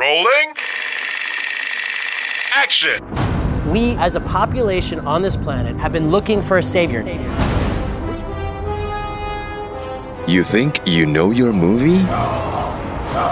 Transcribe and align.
Rolling. 0.00 0.54
Action. 2.54 3.04
We, 3.70 3.96
as 3.96 4.16
a 4.16 4.20
population 4.20 4.98
on 5.00 5.20
this 5.20 5.36
planet, 5.36 5.76
have 5.76 5.92
been 5.92 6.10
looking 6.10 6.40
for 6.40 6.56
a 6.56 6.62
savior. 6.62 7.00
You 10.26 10.42
think 10.42 10.80
you 10.86 11.04
know 11.04 11.32
your 11.32 11.52
movie? 11.52 11.98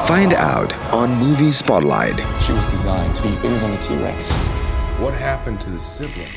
Find 0.06 0.34
out 0.34 0.74
on 0.92 1.14
Movie 1.14 1.52
Spotlight. 1.52 2.18
She 2.42 2.52
was 2.52 2.70
designed 2.70 3.16
to 3.16 3.22
be 3.22 3.34
bigger 3.36 3.58
than 3.60 3.70
the 3.70 3.78
T-Rex. 3.78 4.32
What 5.00 5.14
happened 5.14 5.62
to 5.62 5.70
the 5.70 5.80
sibling? 5.80 6.28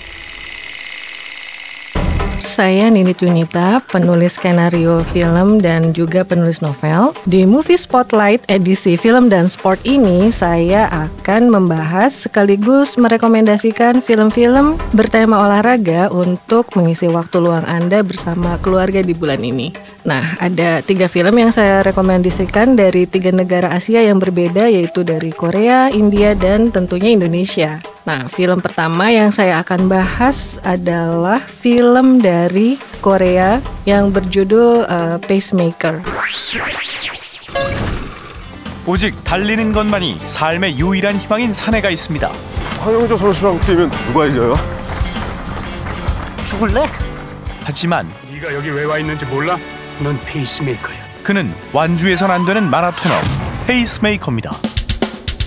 Saya 2.41 2.89
Nini 2.89 3.13
Tunita, 3.13 3.77
penulis 3.85 4.41
skenario 4.41 5.05
film 5.13 5.61
dan 5.61 5.93
juga 5.93 6.25
penulis 6.25 6.65
novel. 6.65 7.13
Di 7.29 7.45
Movie 7.45 7.77
Spotlight 7.77 8.41
edisi 8.49 8.97
film 8.97 9.29
dan 9.29 9.45
sport 9.45 9.77
ini, 9.85 10.33
saya 10.33 10.89
akan 10.89 11.53
membahas 11.53 12.25
sekaligus 12.25 12.97
merekomendasikan 12.97 14.01
film-film 14.01 14.81
bertema 14.97 15.37
olahraga 15.37 16.09
untuk 16.09 16.73
mengisi 16.73 17.05
waktu 17.05 17.37
luang 17.37 17.63
Anda 17.69 18.01
bersama 18.01 18.57
keluarga 18.65 19.05
di 19.05 19.13
bulan 19.13 19.45
ini. 19.45 19.69
Nah, 20.01 20.25
ada 20.41 20.81
tiga 20.81 21.05
film 21.05 21.37
yang 21.37 21.53
saya 21.53 21.85
rekomendasikan 21.85 22.73
dari 22.73 23.05
tiga 23.05 23.29
negara 23.29 23.69
Asia 23.69 24.01
yang 24.01 24.17
berbeda, 24.17 24.65
yaitu 24.65 25.05
dari 25.05 25.29
Korea, 25.29 25.93
India, 25.93 26.33
dan 26.33 26.73
tentunya 26.73 27.13
Indonesia. 27.13 27.77
Nah, 28.01 28.25
film 28.33 28.57
pertama 28.57 29.13
yang 29.13 29.29
saya 29.29 29.61
akan 29.61 29.85
bahas 29.85 30.57
adalah 30.65 31.37
film 31.37 32.17
dari 32.17 32.81
Korea 32.97 33.61
yang 33.85 34.09
berjudul 34.09 34.89
uh, 34.89 35.17
Pacemaker. 35.21 36.01
오직 38.89 39.13
달리는 39.23 39.71
것만이 39.71 40.17
삶의 40.25 40.79
유일한 40.81 41.15
희망인 41.15 41.53
사내가 41.53 41.89
있습니다. 41.93 42.25
황영조 42.81 43.17
선수랑 43.17 43.61
뛰면 43.61 43.91
누가 44.09 44.25
이겨요? 44.25 44.55
죽을래? 46.49 46.89
하지만 47.63 48.09
네가 48.33 48.53
여기 48.55 48.69
왜 48.73 48.85
와 48.85 48.97
있는지 48.97 49.25
몰라? 49.29 49.57
넌 50.01 50.17
페이스메이커야. 50.25 50.97
그는 51.21 51.53
완주해선 51.71 52.31
안 52.31 52.45
되는 52.45 52.67
마라토너 52.67 53.13
페이스메이커입니다. 53.67 54.57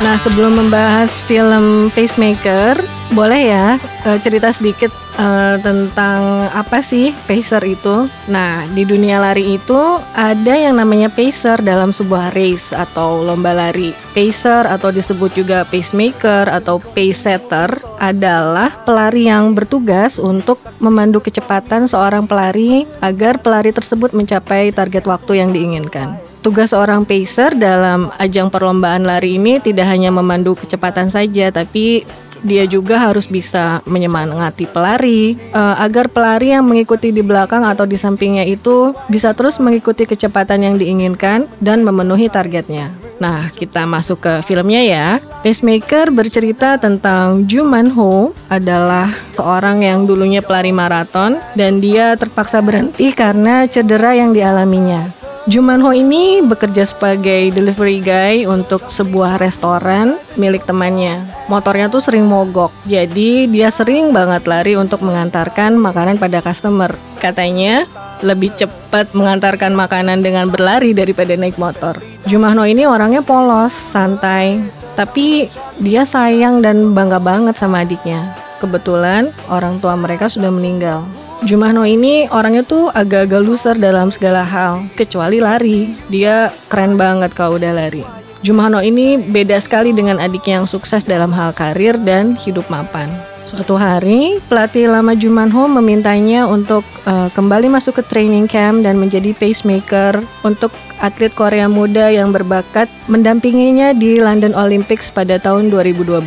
Nah, 0.05 0.21
sebelum 0.21 0.61
membahas 0.61 1.25
film 1.25 1.89
Pacemaker, 1.97 2.77
boleh 3.17 3.57
ya 3.57 3.81
uh, 4.05 4.21
cerita 4.21 4.53
sedikit 4.53 4.93
uh, 5.17 5.57
tentang 5.65 6.45
apa 6.53 6.85
sih 6.85 7.17
pacer 7.25 7.65
itu? 7.65 8.05
Nah, 8.29 8.69
di 8.69 8.85
dunia 8.85 9.17
lari 9.17 9.57
itu 9.57 9.81
ada 10.13 10.53
yang 10.53 10.77
namanya 10.77 11.09
pacer 11.09 11.57
dalam 11.65 11.89
sebuah 11.89 12.37
race 12.37 12.77
atau 12.77 13.25
lomba 13.25 13.57
lari. 13.57 13.97
Pacer 14.13 14.69
atau 14.69 14.93
disebut 14.93 15.41
juga 15.41 15.65
pacemaker 15.65 16.53
atau 16.53 16.85
pace 16.85 17.25
setter 17.25 17.73
adalah 17.97 18.77
pelari 18.85 19.33
yang 19.33 19.57
bertugas 19.57 20.21
untuk 20.21 20.61
memandu 20.85 21.25
kecepatan 21.25 21.89
seorang 21.89 22.29
pelari 22.29 22.85
agar 23.01 23.41
pelari 23.41 23.73
tersebut 23.73 24.13
mencapai 24.13 24.69
target 24.69 25.09
waktu 25.09 25.41
yang 25.41 25.49
diinginkan. 25.49 26.34
Tugas 26.45 26.77
seorang 26.77 27.09
pacer 27.09 27.57
dalam 27.57 28.13
ajang 28.21 28.53
perlombaan 28.53 29.09
lari 29.09 29.41
ini 29.41 29.65
tidak 29.65 29.89
hanya 29.89 30.13
memandu 30.13 30.53
kecepatan 30.53 31.09
saja, 31.09 31.49
tapi 31.49 32.05
dia 32.45 32.69
juga 32.69 33.01
harus 33.01 33.25
bisa 33.25 33.81
menyemangati 33.89 34.69
pelari 34.69 35.41
uh, 35.57 35.81
agar 35.81 36.13
pelari 36.13 36.53
yang 36.53 36.69
mengikuti 36.69 37.09
di 37.17 37.25
belakang 37.25 37.65
atau 37.65 37.89
di 37.89 37.97
sampingnya 37.97 38.45
itu 38.45 38.93
bisa 39.09 39.33
terus 39.33 39.57
mengikuti 39.57 40.05
kecepatan 40.05 40.69
yang 40.69 40.77
diinginkan 40.77 41.49
dan 41.65 41.81
memenuhi 41.81 42.29
targetnya. 42.29 42.93
Nah, 43.17 43.49
kita 43.49 43.89
masuk 43.89 44.21
ke 44.21 44.33
filmnya 44.45 44.85
ya. 44.85 45.07
Pacemaker 45.41 46.13
bercerita 46.13 46.77
tentang 46.77 47.49
Ju 47.49 47.65
Man 47.65 47.89
Ho 47.97 48.37
adalah 48.53 49.09
seorang 49.33 49.81
yang 49.81 50.05
dulunya 50.05 50.45
pelari 50.45 50.77
maraton 50.77 51.41
dan 51.57 51.81
dia 51.81 52.21
terpaksa 52.21 52.61
berhenti 52.61 53.17
karena 53.17 53.65
cedera 53.65 54.13
yang 54.13 54.37
dialaminya. 54.37 55.24
Jumanho 55.45 55.93
ini 55.93 56.41
bekerja 56.41 56.89
sebagai 56.89 57.53
delivery 57.53 58.01
guy 58.01 58.49
untuk 58.49 58.89
sebuah 58.89 59.37
restoran 59.37 60.17
milik 60.41 60.65
temannya. 60.65 61.21
Motornya 61.53 61.93
tuh 61.93 62.01
sering 62.01 62.25
mogok, 62.25 62.73
jadi 62.89 63.45
dia 63.45 63.69
sering 63.69 64.17
banget 64.17 64.49
lari 64.49 64.73
untuk 64.73 65.05
mengantarkan 65.05 65.77
makanan 65.77 66.17
pada 66.17 66.41
customer. 66.41 66.97
Katanya 67.21 67.85
lebih 68.25 68.57
cepat 68.57 69.13
mengantarkan 69.13 69.77
makanan 69.77 70.25
dengan 70.25 70.49
berlari 70.49 70.97
daripada 70.97 71.37
naik 71.37 71.61
motor. 71.61 72.01
Jumahno 72.25 72.65
ini 72.65 72.89
orangnya 72.89 73.21
polos, 73.21 73.77
santai, 73.77 74.65
tapi 74.97 75.53
dia 75.77 76.09
sayang 76.09 76.65
dan 76.65 76.97
bangga 76.97 77.21
banget 77.21 77.61
sama 77.61 77.85
adiknya. 77.85 78.33
Kebetulan 78.65 79.29
orang 79.53 79.77
tua 79.77 79.93
mereka 79.93 80.25
sudah 80.25 80.49
meninggal. 80.49 81.05
Jumahno 81.45 81.85
ini 81.85 82.25
orangnya 82.33 82.65
tuh 82.65 82.89
agak-agak 82.89 83.45
loser 83.45 83.77
dalam 83.77 84.09
segala 84.09 84.49
hal, 84.49 84.89
kecuali 84.97 85.45
lari. 85.45 85.93
Dia 86.09 86.49
keren 86.73 86.97
banget 86.97 87.37
kalau 87.37 87.61
udah 87.61 87.69
lari. 87.69 88.01
Jumahno 88.41 88.81
ini 88.81 89.21
beda 89.21 89.61
sekali 89.61 89.93
dengan 89.93 90.17
adiknya 90.25 90.65
yang 90.65 90.69
sukses 90.69 91.05
dalam 91.05 91.29
hal 91.37 91.53
karir 91.53 92.01
dan 92.01 92.33
hidup 92.33 92.65
mapan. 92.73 93.13
Suatu 93.45 93.77
hari, 93.77 94.41
pelatih 94.49 94.89
lama 94.89 95.13
Jumanho 95.13 95.69
memintanya 95.69 96.49
untuk 96.49 96.81
uh, 97.05 97.29
kembali 97.37 97.69
masuk 97.69 98.01
ke 98.01 98.03
training 98.09 98.49
camp 98.49 98.81
dan 98.81 98.97
menjadi 98.97 99.37
pacemaker 99.37 100.25
untuk 100.49 100.73
atlet 100.97 101.29
Korea 101.37 101.69
muda 101.69 102.09
yang 102.09 102.33
berbakat 102.33 102.89
mendampinginya 103.05 103.93
di 103.93 104.17
London 104.17 104.57
Olympics 104.57 105.13
pada 105.13 105.37
tahun 105.37 105.69
2012. 105.69 106.25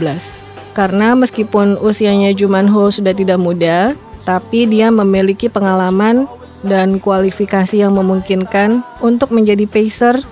Karena 0.78 1.18
meskipun 1.18 1.82
usianya 1.82 2.38
Jumanho 2.38 2.94
sudah 2.94 3.18
tidak 3.18 3.42
muda, 3.42 3.98
tapi 4.27 4.71
dia 4.71 4.91
memiliki 4.91 5.51
pengalaman 5.51 6.31
dan 6.63 7.03
kualifikasi 7.03 7.75
yang 7.75 7.99
memungkinkan 7.99 8.87
untuk 9.03 9.35
menjadi 9.35 9.67
pacer 9.67 10.23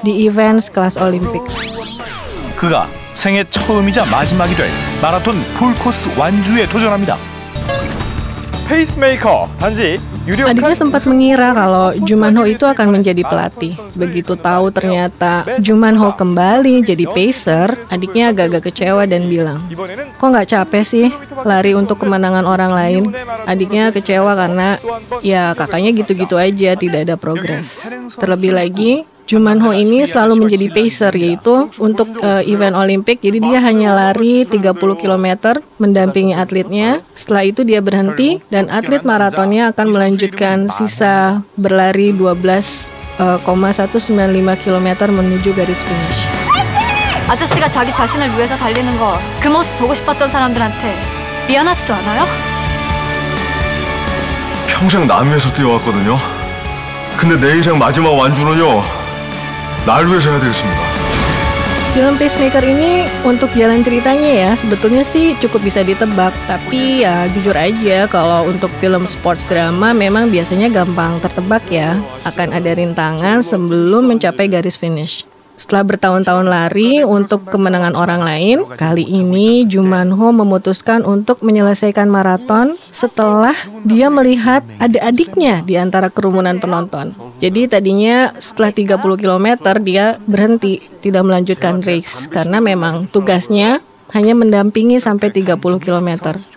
di 0.00 0.24
event 0.24 0.64
kelas 0.72 0.96
Olimpik. 0.96 1.44
그가 2.56 2.88
생애 3.12 3.44
처음이자 3.44 4.06
마지막이 4.06 4.54
될 4.54 4.68
마라톤 5.02 5.36
풀코스 5.58 6.16
완주에 6.16 6.68
도전합니다. 6.68 7.16
페이스메이커 8.68 9.50
단지 9.58 10.00
Adiknya 10.27 10.75
sempat 10.75 11.05
mengira 11.07 11.55
kalau 11.55 11.95
Jumanho 12.03 12.43
itu 12.43 12.67
akan 12.67 12.91
menjadi 12.91 13.23
pelatih. 13.23 13.77
Begitu 13.95 14.35
tahu 14.35 14.73
ternyata 14.73 15.47
Jumanho 15.63 16.11
kembali 16.13 16.83
jadi 16.83 17.05
pacer, 17.09 17.79
adiknya 17.87 18.33
agak-agak 18.35 18.69
kecewa 18.71 19.07
dan 19.07 19.31
bilang, 19.31 19.63
kok 20.19 20.27
nggak 20.27 20.49
capek 20.49 20.83
sih 20.83 21.07
lari 21.47 21.73
untuk 21.73 22.01
kemenangan 22.03 22.43
orang 22.43 22.71
lain? 22.73 23.03
Adiknya 23.47 23.89
kecewa 23.95 24.35
karena 24.35 24.75
ya 25.23 25.55
kakaknya 25.55 25.95
gitu-gitu 25.95 26.35
aja, 26.35 26.75
tidak 26.75 27.07
ada 27.07 27.15
progres. 27.15 27.87
Terlebih 28.19 28.51
lagi, 28.53 29.07
Jumanho 29.28 29.72
ini 29.72 30.04
selalu 30.04 30.44
menjadi 30.44 30.68
pacer 30.68 31.08
yaitu 31.16 31.72
untuk 31.80 32.12
uh, 32.20 32.44
event 32.44 32.76
Olimpik. 32.76 33.24
Jadi 33.24 33.40
dia 33.40 33.56
hanya 33.64 33.96
lari 33.96 34.44
30 34.44 34.76
km 35.00 35.26
mendampingi 35.80 36.36
atletnya. 36.36 37.00
Setelah 37.16 37.48
itu 37.48 37.64
dia 37.64 37.80
berhenti 37.80 38.44
dan 38.52 38.68
atlet 38.68 39.00
maratonnya 39.00 39.72
akan 39.72 39.86
melanjutkan 39.96 40.68
sisa 40.68 41.40
berlari 41.56 42.12
12,195 42.12 43.16
km 44.60 44.88
menuju 45.08 45.50
garis 45.56 45.80
finish. 45.80 46.20
아저씨가 47.24 47.72
자기 47.72 47.88
자신을 47.90 48.28
위해서 48.36 48.52
달리는 48.60 48.84
거 49.00 49.16
그 49.40 49.48
모습 49.48 49.72
보고 49.80 49.94
싶었던 49.94 50.28
사람들한테 50.28 50.94
미안하지도 51.48 51.94
않아요? 51.94 52.26
평생 54.68 55.06
남 55.06 55.28
위해서 55.28 55.48
뛰어왔거든요. 55.54 56.18
근데 57.16 57.40
내 57.40 57.56
인생 57.56 57.78
마지막 57.78 58.10
완주는요. 58.12 58.97
날 59.86 60.06
위해서 60.06 60.30
해야 60.30 60.40
되겠습니다. 60.40 60.80
Film 61.94 62.18
Pacemaker 62.18 62.66
ini 62.66 63.06
untuk 63.22 63.54
jalan 63.54 63.78
ceritanya 63.86 64.26
ya 64.26 64.50
sebetulnya 64.58 65.06
sih 65.06 65.38
cukup 65.38 65.62
bisa 65.62 65.86
ditebak 65.86 66.34
tapi 66.50 67.06
ya 67.06 67.30
jujur 67.30 67.54
aja 67.54 68.10
kalau 68.10 68.50
untuk 68.50 68.66
film 68.82 69.06
sports 69.06 69.46
drama 69.46 69.94
memang 69.94 70.26
biasanya 70.26 70.74
gampang 70.74 71.22
tertebak 71.22 71.62
ya 71.70 71.94
akan 72.26 72.50
ada 72.50 72.74
rintangan 72.74 73.46
sebelum 73.46 74.10
mencapai 74.10 74.50
garis 74.50 74.74
finish. 74.74 75.22
Setelah 75.59 75.83
bertahun-tahun 75.83 76.47
lari 76.47 77.03
untuk 77.03 77.43
kemenangan 77.51 77.91
orang 77.99 78.23
lain, 78.23 78.63
kali 78.79 79.03
ini 79.03 79.67
Jumanho 79.67 80.31
memutuskan 80.31 81.03
untuk 81.03 81.43
menyelesaikan 81.43 82.07
maraton 82.07 82.79
setelah 82.95 83.51
dia 83.83 84.07
melihat 84.07 84.63
ada 84.79 85.11
adiknya 85.11 85.59
di 85.67 85.75
antara 85.75 86.07
kerumunan 86.07 86.63
penonton. 86.63 87.11
Jadi 87.43 87.67
tadinya 87.67 88.31
setelah 88.39 88.71
30 88.71 89.03
km 89.19 89.47
dia 89.83 90.15
berhenti, 90.23 90.79
tidak 91.03 91.27
melanjutkan 91.27 91.83
race 91.83 92.31
karena 92.31 92.63
memang 92.63 93.11
tugasnya 93.11 93.83
hanya 94.13 94.33
mendampingi 94.33 94.97
sampai 94.97 95.29
30 95.29 95.59
km. 95.79 96.09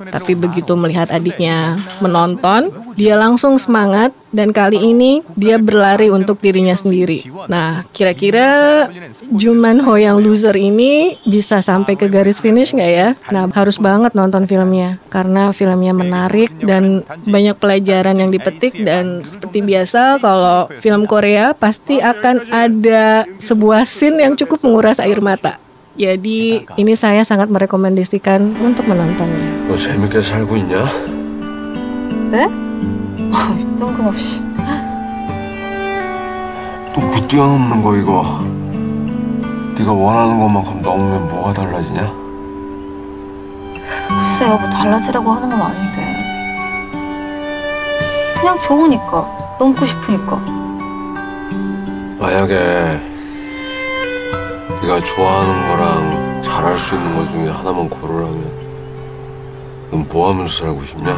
Tapi 0.08 0.32
begitu 0.37 0.72
melihat 0.76 1.12
adiknya 1.12 1.76
menonton, 2.00 2.72
Dia 2.93 3.16
langsung 3.16 3.56
semangat 3.56 4.12
dan 4.32 4.52
kali 4.52 4.76
ini 4.76 5.25
dia 5.37 5.56
berlari 5.56 6.12
untuk 6.12 6.40
dirinya 6.40 6.76
sendiri. 6.76 7.25
Nah, 7.49 7.84
kira-kira 7.93 8.88
Juman 9.32 9.81
Ho 9.84 9.96
yang 9.96 10.20
loser 10.20 10.56
ini 10.56 11.16
bisa 11.25 11.64
sampai 11.64 11.96
ke 11.96 12.08
garis 12.08 12.40
finish 12.40 12.76
nggak 12.76 12.93
ya? 12.93 13.08
Nah, 13.32 13.49
harus 13.52 13.81
banget 13.81 14.12
nonton 14.12 14.44
filmnya 14.44 15.00
karena 15.08 15.52
filmnya 15.56 15.93
menarik 15.96 16.52
dan 16.64 17.05
banyak 17.28 17.56
pelajaran 17.56 18.16
yang 18.20 18.28
dipetik 18.28 18.76
dan 18.84 19.25
seperti 19.25 19.64
biasa 19.64 20.20
kalau 20.20 20.69
film 20.81 21.08
Korea 21.08 21.56
pasti 21.56 22.00
akan 22.00 22.52
ada 22.52 23.25
sebuah 23.40 23.88
scene 23.88 24.20
yang 24.20 24.37
cukup 24.37 24.64
menguras 24.64 25.00
air 25.00 25.20
mata. 25.25 25.62
Jadi 25.93 26.65
ini 26.81 26.93
saya 26.97 27.21
sangat 27.21 27.53
merekomendasikan 27.53 28.56
untuk 28.65 28.89
menontonnya. 28.89 29.69
너 29.69 29.77
재밌게 29.77 30.23
살고 30.23 30.56
있냐? 30.65 30.89
네? 32.33 32.49
뜬금없이. 33.77 34.41
또못 36.94 37.29
뛰어넘는 37.29 37.83
거 37.83 37.97
이거. 37.97 38.41
네가 39.77 39.93
원하는 39.93 40.39
것만큼 40.39 40.81
넘으면 40.81 41.29
뭐가 41.29 41.53
달라지냐? 41.53 42.11
글쎄 44.09 44.49
여보 44.49 44.69
달라지라고 44.71 45.31
하는 45.31 45.50
건 45.50 45.61
아닌데. 45.61 45.99
그냥 48.41 48.59
좋으니까. 48.61 49.29
넘고 49.59 49.85
싶으니까. 49.85 50.41
만약에 52.19 53.12
네가 54.82 55.00
좋아하는 55.00 55.69
거랑 55.69 56.43
잘할 56.43 56.76
수 56.76 56.96
있는 56.96 57.17
것 57.17 57.31
중에 57.31 57.49
하나만 57.49 57.88
고르라면 57.88 58.62
넌 59.93 60.06
뭐 60.12 60.31
하면서 60.31 60.64
살고 60.64 60.84
싶냐? 60.84 61.14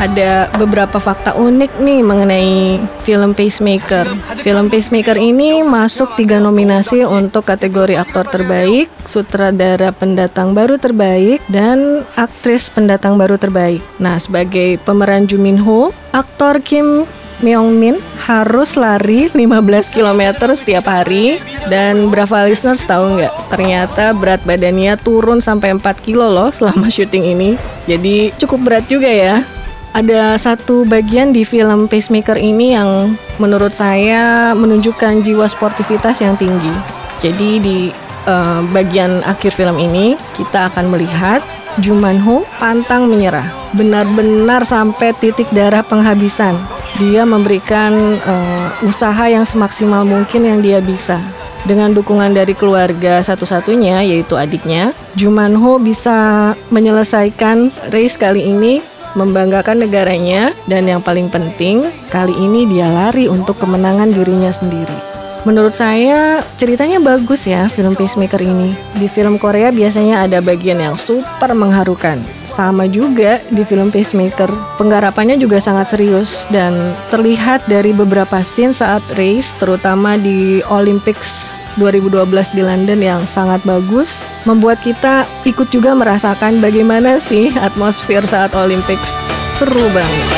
Ada 0.00 0.48
beberapa 0.56 0.96
fakta 0.96 1.36
unik 1.36 1.76
nih 1.76 2.00
mengenai 2.00 2.80
film 3.04 3.36
Pacemaker. 3.36 4.08
Film 4.40 4.72
Pacemaker 4.72 5.20
ini 5.20 5.60
masuk 5.60 6.16
tiga 6.16 6.40
nominasi 6.40 7.04
untuk 7.04 7.44
kategori 7.44 8.00
aktor 8.00 8.24
terbaik, 8.24 8.88
sutradara 9.04 9.92
pendatang 9.92 10.56
baru 10.56 10.80
terbaik, 10.80 11.44
dan 11.52 12.00
aktris 12.16 12.72
pendatang 12.72 13.20
baru 13.20 13.36
terbaik. 13.36 13.84
Nah, 14.00 14.16
sebagai 14.16 14.80
pemeran 14.88 15.28
Joo 15.28 15.36
Min 15.36 15.60
Ho, 15.60 15.92
aktor 16.16 16.64
Kim 16.64 17.04
Myung 17.44 17.76
Min 17.76 18.00
harus 18.24 18.80
lari 18.80 19.28
15 19.32 19.92
km 19.92 20.48
setiap 20.56 20.88
hari 20.88 21.36
dan 21.68 22.08
berapa 22.08 22.48
listeners 22.48 22.88
tahu 22.88 23.20
nggak? 23.20 23.52
Ternyata 23.52 24.16
berat 24.16 24.40
badannya 24.48 24.96
turun 25.00 25.44
sampai 25.44 25.76
4 25.76 25.84
kilo 26.00 26.28
loh 26.28 26.48
selama 26.48 26.88
syuting 26.88 27.36
ini. 27.36 27.50
Jadi 27.84 28.32
cukup 28.40 28.64
berat 28.64 28.84
juga 28.88 29.08
ya. 29.08 29.44
Ada 29.90 30.38
satu 30.38 30.86
bagian 30.86 31.34
di 31.34 31.42
film 31.42 31.90
Pacemaker 31.90 32.38
ini 32.38 32.78
yang 32.78 33.18
menurut 33.42 33.74
saya 33.74 34.54
menunjukkan 34.54 35.26
jiwa 35.26 35.50
sportivitas 35.50 36.22
yang 36.22 36.38
tinggi. 36.38 36.70
Jadi 37.18 37.50
di 37.58 37.78
eh, 38.26 38.60
bagian 38.70 39.18
akhir 39.26 39.50
film 39.50 39.82
ini 39.82 40.14
kita 40.38 40.70
akan 40.70 40.94
melihat 40.94 41.42
Juman 41.82 42.22
Ho 42.22 42.46
pantang 42.62 43.10
menyerah, 43.10 43.46
benar-benar 43.74 44.62
sampai 44.62 45.10
titik 45.18 45.50
darah 45.50 45.82
penghabisan. 45.82 46.54
Dia 47.02 47.26
memberikan 47.26 48.14
eh, 48.14 48.86
usaha 48.86 49.26
yang 49.26 49.42
semaksimal 49.42 50.06
mungkin 50.06 50.46
yang 50.46 50.62
dia 50.62 50.78
bisa. 50.78 51.18
Dengan 51.66 51.92
dukungan 51.92 52.32
dari 52.32 52.56
keluarga 52.56 53.20
satu-satunya 53.20 54.06
yaitu 54.06 54.38
adiknya, 54.38 54.94
Juman 55.18 55.58
Ho 55.58 55.82
bisa 55.82 56.54
menyelesaikan 56.70 57.90
race 57.90 58.16
kali 58.16 58.46
ini 58.46 58.80
membanggakan 59.14 59.82
negaranya 59.82 60.52
dan 60.66 60.86
yang 60.86 61.00
paling 61.00 61.30
penting 61.30 61.88
kali 62.12 62.32
ini 62.34 62.66
dia 62.68 62.86
lari 62.90 63.26
untuk 63.26 63.58
kemenangan 63.58 64.10
dirinya 64.14 64.50
sendiri. 64.50 65.10
Menurut 65.48 65.72
saya 65.72 66.44
ceritanya 66.60 67.00
bagus 67.00 67.48
ya 67.48 67.64
film 67.72 67.96
Pacemaker 67.96 68.44
ini. 68.44 68.76
Di 69.00 69.08
film 69.08 69.40
Korea 69.40 69.72
biasanya 69.72 70.28
ada 70.28 70.44
bagian 70.44 70.84
yang 70.84 71.00
super 71.00 71.56
mengharukan. 71.56 72.20
Sama 72.44 72.84
juga 72.84 73.40
di 73.48 73.64
film 73.64 73.88
Pacemaker. 73.88 74.52
Penggarapannya 74.76 75.40
juga 75.40 75.56
sangat 75.56 75.96
serius 75.96 76.44
dan 76.52 76.92
terlihat 77.08 77.64
dari 77.72 77.96
beberapa 77.96 78.44
scene 78.44 78.76
saat 78.76 79.00
race 79.16 79.56
terutama 79.56 80.20
di 80.20 80.60
Olympics 80.68 81.56
2012 81.78 82.56
di 82.56 82.62
London 82.64 82.98
yang 82.98 83.22
sangat 83.28 83.62
bagus 83.62 84.26
membuat 84.48 84.82
kita 84.82 85.28
ikut 85.46 85.70
juga 85.70 85.94
merasakan 85.94 86.58
bagaimana 86.58 87.22
sih 87.22 87.54
atmosfer 87.54 88.26
saat 88.26 88.50
Olympics 88.56 89.14
seru 89.54 89.86
banget. 89.94 90.28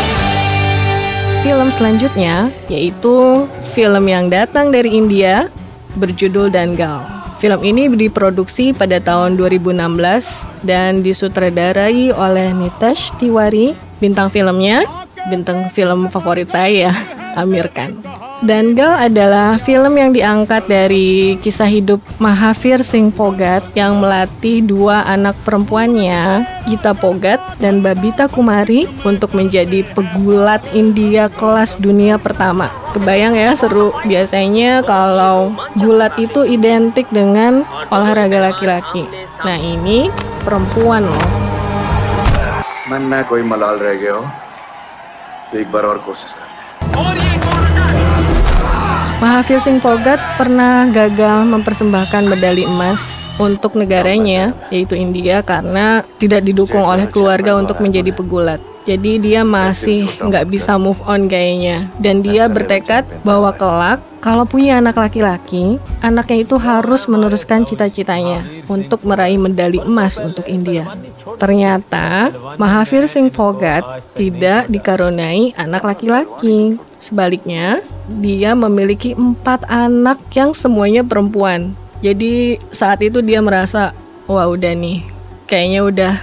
Film 1.43 1.69
selanjutnya 1.73 2.53
yaitu 2.69 3.47
film 3.73 4.05
yang 4.07 4.29
datang 4.29 4.69
dari 4.69 4.93
India 4.93 5.49
berjudul 5.97 6.53
Dangal. 6.53 7.03
Film 7.43 7.59
ini 7.67 7.91
diproduksi 7.91 8.71
pada 8.71 9.03
tahun 9.03 9.35
2016 9.35 9.75
dan 10.63 11.03
disutradarai 11.03 12.15
oleh 12.15 12.55
Nitesh 12.55 13.19
Tiwari. 13.19 13.75
Bintang 13.99 14.31
filmnya, 14.31 14.87
bintang 15.27 15.67
film 15.75 16.07
favorit 16.07 16.47
saya, 16.47 16.95
Amir 17.35 17.67
Khan. 17.75 18.12
Dangal 18.42 19.10
adalah 19.10 19.58
film 19.58 19.98
yang 19.98 20.14
diangkat 20.14 20.70
dari 20.70 21.38
kisah 21.42 21.66
hidup 21.66 21.98
Mahavir 22.22 22.86
Singh 22.86 23.10
Phogat 23.10 23.66
yang 23.74 23.98
melatih 23.98 24.62
dua 24.62 25.06
anak 25.10 25.34
perempuannya, 25.42 26.46
Gita 26.70 26.94
Phogat 26.94 27.42
dan 27.58 27.82
Babita 27.82 28.30
Kumari 28.30 28.86
untuk 29.02 29.34
menjadi 29.34 29.82
pegulat 29.98 30.62
India 30.78 31.30
kelas 31.34 31.82
dunia 31.82 32.22
pertama. 32.22 32.70
Kebayang 32.94 33.34
ya 33.34 33.58
seru. 33.58 33.94
Biasanya 34.06 34.86
kalau 34.86 35.54
gulat 35.78 36.14
itu 36.22 36.46
identik 36.46 37.10
dengan 37.10 37.66
olahraga 37.90 38.54
laki-laki. 38.54 39.06
Nah 39.42 39.58
ini 39.58 40.14
perempuan 40.46 41.06
loh. 41.06 41.26
मन 42.88 43.02
में 43.12 43.24
कोई 43.28 43.44
मलाल 43.44 43.78
रह 43.84 43.94
गया 44.02 44.14
हो 44.16 44.24
तो 45.52 45.58
एक 45.60 45.72
बार 45.72 45.86
और 45.86 45.98
कोशिश 46.08 46.34
कर 46.40 46.48
ले 46.51 46.51
Mahavir 49.23 49.63
Singh 49.63 49.79
Phogat 49.79 50.19
pernah 50.35 50.83
gagal 50.91 51.47
mempersembahkan 51.47 52.27
medali 52.27 52.67
emas 52.67 53.31
untuk 53.39 53.79
negaranya, 53.79 54.51
yaitu 54.67 54.99
India, 54.99 55.47
karena 55.47 56.03
tidak 56.19 56.43
didukung 56.43 56.83
oleh 56.83 57.07
keluarga 57.07 57.55
untuk 57.55 57.79
menjadi 57.79 58.11
pegulat. 58.11 58.59
Jadi 58.83 59.23
dia 59.23 59.47
masih 59.47 60.07
nggak 60.19 60.51
bisa 60.51 60.75
move 60.75 60.99
on 61.07 61.31
kayaknya. 61.31 61.87
Dan 62.03 62.21
dia 62.27 62.51
bertekad 62.51 63.07
bahwa 63.23 63.55
kelak 63.55 64.03
kalau 64.23 64.47
punya 64.47 64.79
anak 64.79 65.03
laki-laki, 65.03 65.83
anaknya 65.99 66.47
itu 66.47 66.55
harus 66.55 67.11
meneruskan 67.11 67.67
cita-citanya 67.67 68.47
untuk 68.71 69.03
meraih 69.03 69.35
medali 69.35 69.83
emas 69.83 70.15
untuk 70.23 70.47
India. 70.47 70.95
Ternyata 71.43 72.31
Mahavir 72.55 73.11
Singh 73.11 73.35
Phogat 73.35 73.83
tidak 74.15 74.71
dikaruniai 74.71 75.59
anak 75.59 75.83
laki-laki. 75.83 76.79
Sebaliknya, 77.03 77.83
dia 78.23 78.55
memiliki 78.55 79.11
empat 79.19 79.67
anak 79.67 80.23
yang 80.39 80.55
semuanya 80.55 81.03
perempuan. 81.03 81.75
Jadi 81.99 82.63
saat 82.71 83.03
itu 83.03 83.19
dia 83.27 83.43
merasa, 83.43 83.91
wah 84.31 84.47
udah 84.47 84.71
nih, 84.71 85.03
kayaknya 85.51 85.83
udah 85.83 86.15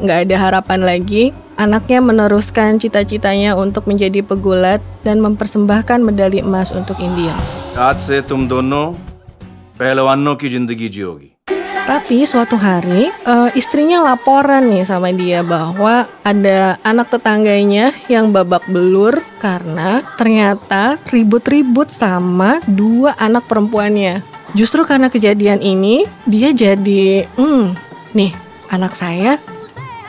nggak 0.00 0.18
ada 0.28 0.36
harapan 0.36 0.80
lagi. 0.82 1.24
Anaknya 1.60 2.00
meneruskan 2.00 2.80
cita-citanya 2.80 3.52
untuk 3.52 3.84
menjadi 3.84 4.24
pegulat 4.24 4.80
dan 5.04 5.20
mempersembahkan 5.20 6.00
medali 6.00 6.40
emas 6.40 6.72
untuk 6.72 6.96
India. 7.00 7.36
आज 7.76 7.98
से 8.00 8.20
तुम 8.28 8.48
दोनों 8.48 8.84
पहलवानों 9.78 10.34
की 10.40 10.48
जिंदगी 10.48 10.88
जियोगी 10.88 11.30
Tapi 11.90 12.22
suatu 12.22 12.54
hari 12.54 13.10
eh, 13.10 13.50
istrinya 13.58 13.98
laporan 13.98 14.70
nih 14.70 14.86
sama 14.86 15.10
dia 15.10 15.42
bahwa 15.42 16.06
ada 16.22 16.78
anak 16.86 17.10
tetangganya 17.10 17.90
yang 18.06 18.30
babak 18.30 18.62
belur 18.70 19.18
karena 19.42 19.98
ternyata 20.14 21.02
ribut-ribut 21.10 21.90
sama 21.90 22.62
dua 22.70 23.18
anak 23.18 23.50
perempuannya. 23.50 24.22
Justru 24.54 24.86
karena 24.86 25.10
kejadian 25.10 25.58
ini 25.58 26.06
dia 26.30 26.54
jadi, 26.54 27.26
hmm, 27.34 27.74
nih 28.14 28.38
anak 28.70 28.94
saya 28.94 29.42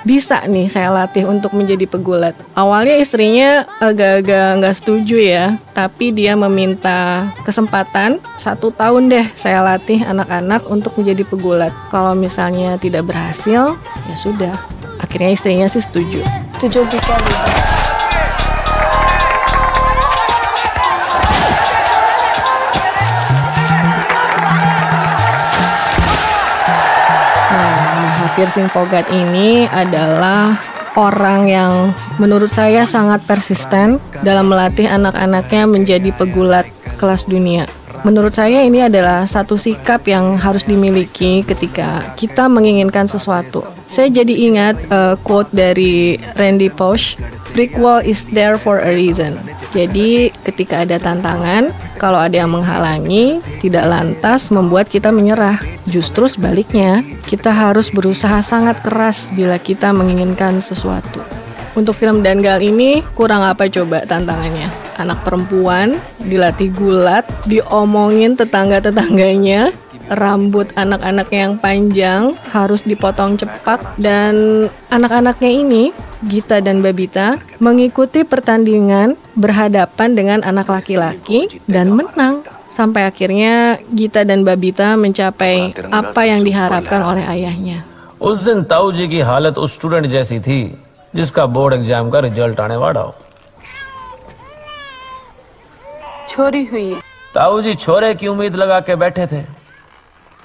bisa 0.06 0.38
nih 0.46 0.70
saya 0.70 0.94
latih 0.94 1.26
untuk 1.26 1.50
menjadi 1.50 1.82
pegulat. 1.90 2.38
Awalnya 2.54 3.02
istrinya 3.02 3.66
agak-agak 3.82 4.62
nggak 4.62 4.76
setuju 4.78 5.18
ya, 5.18 5.58
tapi 5.74 6.14
dia 6.14 6.38
meminta 6.38 7.26
kesempatan 7.42 8.22
satu 8.38 8.70
tahun 8.70 9.10
deh 9.10 9.26
saya 9.34 9.66
latih 9.66 10.06
anak-anak 10.06 10.62
untuk 10.70 10.94
menjadi 10.94 11.26
pegulat. 11.26 11.74
Kalau 11.90 12.14
misalnya 12.14 12.78
tidak 12.78 13.10
berhasil, 13.10 13.74
ya 14.06 14.16
sudah. 14.16 14.54
Akhirnya 15.02 15.34
istrinya 15.34 15.66
sih 15.66 15.82
setuju. 15.82 16.22
Tujuh 16.62 16.86
juta 16.86 17.16
Singh 28.44 28.68
Pogat 28.68 29.08
ini 29.08 29.64
adalah 29.64 30.60
orang 31.00 31.48
yang 31.48 31.72
menurut 32.20 32.52
saya 32.52 32.84
sangat 32.84 33.24
persisten 33.24 33.96
dalam 34.20 34.52
melatih 34.52 34.84
anak-anaknya 34.84 35.64
menjadi 35.64 36.12
pegulat 36.12 36.68
kelas 37.00 37.24
dunia. 37.24 37.64
Menurut 38.04 38.36
saya 38.36 38.60
ini 38.60 38.84
adalah 38.84 39.24
satu 39.24 39.56
sikap 39.56 40.04
yang 40.04 40.36
harus 40.36 40.68
dimiliki 40.68 41.40
ketika 41.48 42.04
kita 42.20 42.44
menginginkan 42.44 43.08
sesuatu. 43.08 43.64
Saya 43.88 44.12
jadi 44.12 44.34
ingat 44.52 44.76
uh, 44.92 45.16
quote 45.24 45.48
dari 45.56 46.20
Randy 46.36 46.68
Pausch, 46.68 47.16
brick 47.56 47.72
wall 47.80 48.04
is 48.04 48.28
there 48.36 48.60
for 48.60 48.84
a 48.84 48.92
reason. 48.92 49.40
Jadi 49.76 50.32
ketika 50.40 50.88
ada 50.88 50.96
tantangan, 50.96 51.68
kalau 52.00 52.16
ada 52.16 52.32
yang 52.32 52.48
menghalangi, 52.48 53.44
tidak 53.60 53.84
lantas 53.84 54.48
membuat 54.48 54.88
kita 54.88 55.12
menyerah. 55.12 55.60
Justru 55.84 56.24
sebaliknya, 56.32 57.04
kita 57.28 57.52
harus 57.52 57.92
berusaha 57.92 58.40
sangat 58.40 58.80
keras 58.80 59.28
bila 59.36 59.60
kita 59.60 59.92
menginginkan 59.92 60.64
sesuatu. 60.64 61.20
Untuk 61.76 61.92
film 61.92 62.24
Dangal 62.24 62.64
ini 62.64 63.04
kurang 63.12 63.44
apa 63.44 63.68
coba 63.68 64.08
tantangannya? 64.08 64.72
Anak 64.96 65.20
perempuan 65.28 66.00
dilatih 66.24 66.72
gulat, 66.72 67.28
diomongin 67.44 68.32
tetangga-tetangganya, 68.32 69.76
rambut 70.09 70.67
anak-anaknya 70.75 71.39
yang 71.45 71.55
panjang 71.57 72.21
harus 72.49 72.81
dipotong 72.83 73.37
cepat 73.37 73.79
dan 73.97 74.67
anak-anaknya 74.89 75.51
ini 75.51 75.83
Gita 76.21 76.61
dan 76.61 76.85
Babita 76.85 77.41
mengikuti 77.57 78.21
pertandingan 78.21 79.17
berhadapan 79.33 80.13
dengan 80.13 80.39
anak 80.45 80.69
laki-laki 80.69 81.49
dan 81.65 81.89
menang 81.93 82.45
sampai 82.69 83.09
akhirnya 83.09 83.81
Gita 83.91 84.21
dan 84.23 84.45
Babita 84.45 84.95
mencapai 84.95 85.73
apa 85.91 86.21
yang 86.23 86.41
diharapkan 86.45 87.01
oleh 87.03 87.25
ayahnya. 87.27 87.91
उस 88.21 88.37
दिन 88.45 88.63
ताऊ 88.69 88.91
जी 88.93 89.07
की 89.07 89.19
हालत 89.27 89.57
उस 89.57 89.71
स्टूडेंट 89.75 90.05
जैसी 90.07 90.39
थी 90.45 90.59
जिसका 91.15 91.45
board 91.55 91.73
exam 91.73 92.09
का 92.09 92.19
रिजल्ट 92.25 92.59
आने 92.59 92.75
वाला 92.83 93.01
हो 93.01 93.13
छोरी 96.29 96.63
हुई 96.65 96.89
है 96.91 96.99
ताऊ 97.35 97.61
जी 97.61 97.73
छोरे 97.75 98.13
की 98.21 98.27
उम्मीद 98.27 98.55
लगा 98.55 98.79
के 98.87 98.95
बैठे 99.03 99.25
थे 99.31 99.41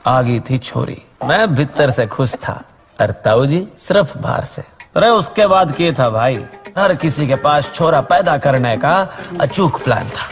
आ 0.07 0.21
गई 0.21 0.39
थी 0.49 0.57
छोरी 0.57 0.97
मैं 1.25 1.43
भीतर 1.55 1.89
से 1.97 2.05
खुश 2.07 2.33
था 2.43 2.61
और 2.99 3.11
ताऊ 3.25 3.45
जी 3.45 3.67
सिर्फ़ 3.77 4.17
बाहर 4.17 4.43
से 4.45 4.63
अरे 4.97 5.09
उसके 5.19 5.47
बाद 5.47 5.75
किए 5.75 5.91
था 5.99 6.09
भाई 6.09 6.37
हर 6.77 6.93
किसी 6.95 7.27
के 7.27 7.35
पास 7.43 7.71
छोरा 7.75 7.99
पैदा 8.11 8.37
करने 8.43 8.75
का 8.83 8.93
अचूक 9.41 9.81
प्लान 9.83 10.07
था 10.15 10.25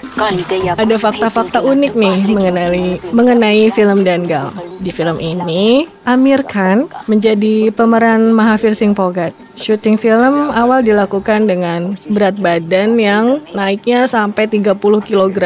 Ada 0.83 0.95
fakta-fakta 0.99 1.59
unik 1.63 1.93
nih 1.95 2.15
mengenai 2.35 2.83
mengenai 3.11 3.71
film 3.71 4.03
Dangal. 4.07 4.47
Di 4.79 4.91
film 4.91 5.17
ini, 5.19 5.87
Amir 6.03 6.43
Khan 6.43 6.87
menjadi 7.11 7.71
pemeran 7.71 8.31
Mahavir 8.35 8.75
Singh 8.75 8.95
Pogat. 8.95 9.31
Syuting 9.59 9.99
film 9.99 10.55
awal 10.55 10.79
dilakukan 10.79 11.43
dengan 11.43 11.99
berat 12.07 12.39
badan 12.39 12.95
yang 12.95 13.43
naiknya 13.51 14.07
sampai 14.07 14.47
30 14.47 14.71
kg. 14.79 15.37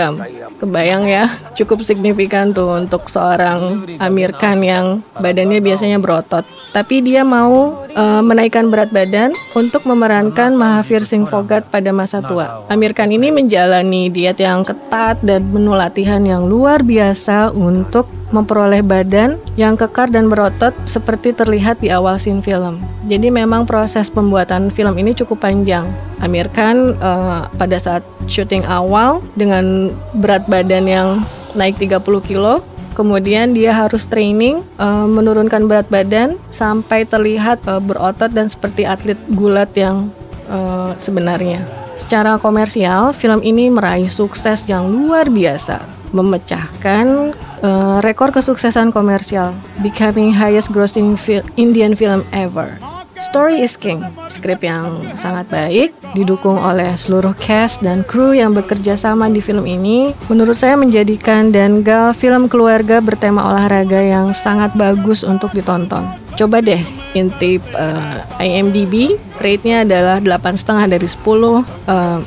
Kebayang 0.62 1.10
ya, 1.10 1.34
cukup 1.58 1.82
signifikan 1.82 2.54
tuh 2.54 2.78
untuk 2.78 3.10
seorang 3.10 3.90
Amir 3.98 4.38
Khan 4.38 4.62
yang 4.62 5.02
badannya 5.18 5.58
biasanya 5.66 5.98
berotot. 5.98 6.46
Tapi 6.78 7.02
dia 7.02 7.26
mau 7.26 7.86
uh, 7.90 8.22
menaikkan 8.22 8.70
berat 8.70 8.94
badan 8.94 9.34
untuk 9.58 9.86
memerankan 9.90 10.54
Mahavir 10.54 11.02
Singh 11.02 11.26
Pogat 11.26 11.66
pada 11.74 11.90
masa 11.90 12.22
tua. 12.22 12.70
Amir 12.70 12.94
Khan 12.94 13.10
ini 13.10 13.34
menjalani 13.34 14.14
diet 14.14 14.38
yang 14.38 14.62
ketat 14.62 15.26
dan 15.26 15.50
menu 15.50 15.74
latihan 15.74 16.22
yang 16.22 16.46
luar 16.46 16.86
biasa 16.86 17.50
untuk 17.50 18.06
memperoleh 18.34 18.82
badan 18.82 19.38
yang 19.54 19.78
kekar 19.78 20.10
dan 20.10 20.26
berotot 20.26 20.74
seperti 20.90 21.38
terlihat 21.38 21.78
di 21.78 21.94
awal 21.94 22.18
scene 22.18 22.42
film. 22.42 22.82
Jadi 23.06 23.30
memang 23.30 23.70
proses 23.70 24.03
pembuatan 24.10 24.72
film 24.72 24.96
ini 24.98 25.12
cukup 25.16 25.44
panjang. 25.44 25.88
Amir 26.24 26.48
Khan 26.52 26.96
uh, 27.04 27.48
pada 27.60 27.78
saat 27.78 28.04
syuting 28.26 28.64
awal 28.64 29.20
dengan 29.36 29.92
berat 30.18 30.48
badan 30.48 30.88
yang 30.88 31.08
naik 31.54 31.78
30 31.78 32.00
kilo 32.24 32.64
Kemudian 32.94 33.58
dia 33.58 33.74
harus 33.74 34.06
training 34.06 34.62
uh, 34.78 35.10
menurunkan 35.10 35.66
berat 35.66 35.90
badan 35.90 36.38
sampai 36.54 37.10
terlihat 37.10 37.66
uh, 37.66 37.82
berotot 37.82 38.30
dan 38.30 38.46
seperti 38.46 38.86
atlet 38.86 39.18
gulat 39.34 39.74
yang 39.74 40.14
uh, 40.46 40.94
sebenarnya. 41.02 41.66
Secara 41.98 42.38
komersial, 42.38 43.10
film 43.14 43.42
ini 43.42 43.70
meraih 43.74 44.10
sukses 44.10 44.70
yang 44.70 44.86
luar 44.86 45.26
biasa, 45.30 45.82
memecahkan 46.14 47.34
uh, 47.66 47.98
rekor 48.06 48.30
kesuksesan 48.30 48.94
komersial, 48.94 49.58
becoming 49.82 50.30
highest 50.30 50.70
grossing 50.70 51.18
fil 51.18 51.42
Indian 51.58 51.98
film 51.98 52.22
ever. 52.30 52.93
Story 53.22 53.62
is 53.62 53.78
King, 53.78 54.02
skrip 54.26 54.66
yang 54.66 55.14
sangat 55.14 55.46
baik, 55.54 55.90
didukung 56.18 56.58
oleh 56.58 56.98
seluruh 56.98 57.38
cast 57.38 57.86
dan 57.86 58.02
kru 58.02 58.34
yang 58.34 58.58
bekerja 58.58 58.98
sama 58.98 59.30
di 59.30 59.38
film 59.38 59.70
ini, 59.70 60.18
menurut 60.34 60.58
saya 60.58 60.74
menjadikan 60.74 61.54
Dangal 61.54 62.18
film 62.18 62.50
keluarga 62.50 62.98
bertema 62.98 63.46
olahraga 63.46 64.02
yang 64.02 64.34
sangat 64.34 64.74
bagus 64.74 65.22
untuk 65.22 65.54
ditonton. 65.54 66.02
Coba 66.34 66.66
deh 66.66 66.82
intip 67.14 67.62
uh, 67.78 68.26
IMDb, 68.42 69.22
rate-nya 69.38 69.86
adalah 69.86 70.18
8,5 70.18 70.90
dari 70.90 71.06
10. 71.06 71.22
Uh, 71.22 72.20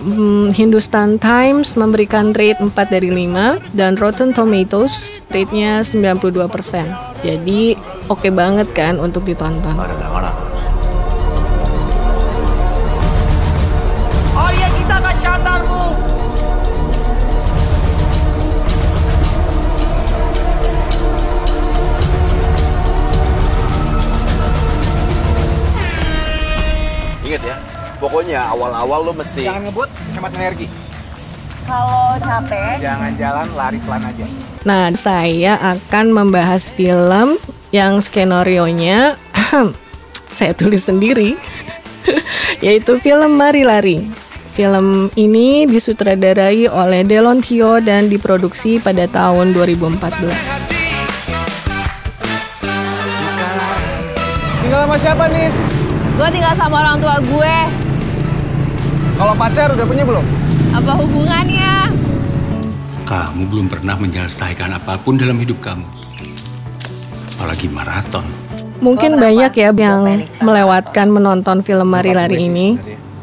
Hindustan 0.54 1.18
Times 1.18 1.74
memberikan 1.74 2.30
rate 2.30 2.62
4 2.62 2.70
dari 2.86 3.10
5 3.10 3.74
dan 3.74 3.98
Rotten 3.98 4.30
Tomatoes 4.30 5.26
rate-nya 5.34 5.82
92%. 5.82 7.26
Jadi 7.26 7.74
oke 8.06 8.22
okay 8.22 8.30
banget 8.30 8.70
kan 8.70 9.02
untuk 9.02 9.26
ditonton. 9.26 9.74
Pokoknya 28.26 28.42
awal-awal 28.50 29.06
lo 29.06 29.14
mesti 29.14 29.46
Jangan 29.46 29.70
ngebut, 29.70 29.86
hemat 30.18 30.32
energi. 30.34 30.66
kalau 31.62 32.18
capek 32.18 32.82
Jangan 32.82 33.14
jalan, 33.14 33.46
lari 33.54 33.78
pelan 33.86 34.02
aja. 34.02 34.26
Nah, 34.66 34.90
saya 34.98 35.54
akan 35.62 36.10
membahas 36.10 36.74
film 36.74 37.38
yang 37.70 38.02
skenario-nya 38.02 39.14
saya 40.42 40.58
tulis 40.58 40.82
sendiri, 40.90 41.38
yaitu 42.66 42.98
film 42.98 43.38
Mari 43.38 43.62
Lari. 43.62 44.10
Film 44.58 45.06
ini 45.14 45.70
disutradarai 45.70 46.66
oleh 46.66 47.06
Delon 47.06 47.38
Tio 47.38 47.78
dan 47.78 48.10
diproduksi 48.10 48.82
pada 48.82 49.06
tahun 49.06 49.54
2014. 49.54 50.02
Tinggal 54.66 54.80
sama 54.82 54.96
siapa, 54.98 55.30
Nis? 55.30 55.54
gue 56.16 56.28
tinggal 56.32 56.56
sama 56.56 56.80
orang 56.80 56.96
tua 56.96 57.20
gue 57.20 57.85
Kalau 59.16 59.32
pacar 59.32 59.72
udah 59.72 59.86
punya 59.88 60.04
belum? 60.04 60.26
apa 60.76 60.92
hubungannya 60.92 61.88
Kamu 63.06 63.48
belum 63.48 63.66
pernah 63.72 63.96
menyelesaikan 63.96 64.76
apa 64.76 64.98
pun 65.00 65.16
dalam 65.16 65.38
hidup 65.38 65.62
kamu. 65.62 65.86
Apalagi 67.38 67.70
maraton. 67.70 68.26
Mungkin 68.82 69.16
banyak 69.16 69.54
ya 69.56 69.70
yang 69.72 70.26
melewatkan 70.42 71.08
menonton 71.08 71.62
film 71.62 71.86
Mari 71.86 72.12
Lari 72.12 72.50
ini, 72.50 72.74